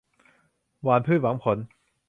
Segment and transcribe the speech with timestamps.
[0.83, 1.57] หว่านพืชหวังผล